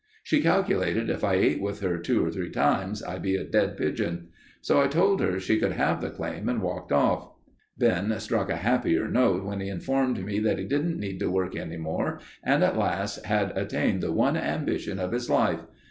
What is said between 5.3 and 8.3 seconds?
she could have the claim and walked off." Ben